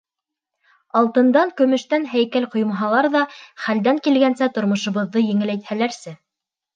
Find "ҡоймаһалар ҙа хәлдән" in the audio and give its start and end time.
2.55-3.99